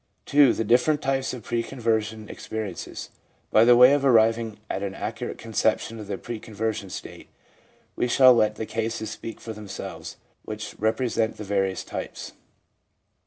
2. 0.25 0.53
The 0.53 0.63
Different 0.63 0.99
Types 0.99 1.31
of 1.31 1.43
Pre 1.43 1.61
Conversion 1.61 2.27
Experiences.— 2.27 3.11
By 3.51 3.71
way 3.71 3.93
of 3.93 4.03
arriving 4.03 4.57
at 4.67 4.81
an 4.81 4.95
accurate 4.95 5.37
conception 5.37 5.99
of 5.99 6.07
the 6.07 6.17
pre 6.17 6.39
conversion 6.39 6.89
state, 6.89 7.27
we 7.95 8.07
shall 8.07 8.33
let 8.33 8.55
the 8.55 8.65
cases 8.65 9.11
speak 9.11 9.39
for 9.39 9.53
themselves 9.53 10.17
which 10.43 10.73
represent 10.79 11.37
the 11.37 11.43
various 11.43 11.83
types. 11.83 12.31